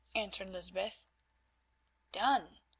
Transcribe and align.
answered 0.15 0.49
Lysbeth. 0.49 1.05
"Done? 2.11 2.59